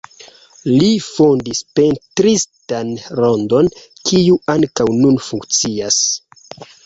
[0.67, 3.69] Li fondis pentristan rondon,
[4.13, 6.01] kiu ankaŭ nun funkcias.